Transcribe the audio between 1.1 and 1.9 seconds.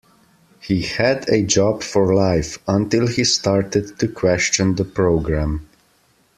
a job